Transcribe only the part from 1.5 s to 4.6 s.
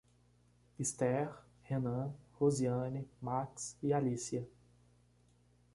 Renan, Roseane, Max e Alícia